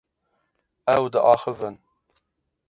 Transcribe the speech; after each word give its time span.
Ew 0.93 1.03
diaxivin. 1.13 1.75